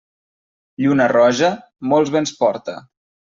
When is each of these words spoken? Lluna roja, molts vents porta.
Lluna 0.85 1.07
roja, 1.11 1.51
molts 1.93 2.13
vents 2.17 2.35
porta. 2.41 2.77